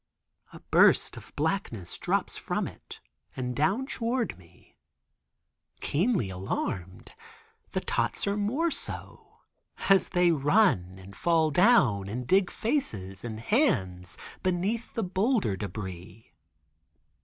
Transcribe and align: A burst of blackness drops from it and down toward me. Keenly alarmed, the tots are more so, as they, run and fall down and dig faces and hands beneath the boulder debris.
A 0.51 0.59
burst 0.71 1.15
of 1.15 1.31
blackness 1.35 1.95
drops 1.99 2.35
from 2.35 2.67
it 2.67 3.01
and 3.35 3.55
down 3.55 3.85
toward 3.85 4.35
me. 4.35 4.79
Keenly 5.79 6.31
alarmed, 6.31 7.13
the 7.73 7.81
tots 7.81 8.25
are 8.25 8.35
more 8.35 8.71
so, 8.71 9.41
as 9.89 10.09
they, 10.09 10.31
run 10.31 10.97
and 10.97 11.15
fall 11.15 11.51
down 11.51 12.09
and 12.09 12.25
dig 12.25 12.49
faces 12.49 13.23
and 13.23 13.39
hands 13.41 14.17
beneath 14.41 14.91
the 14.95 15.03
boulder 15.03 15.55
debris. 15.55 16.33